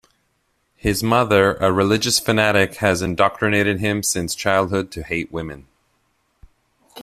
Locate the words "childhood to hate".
4.33-5.31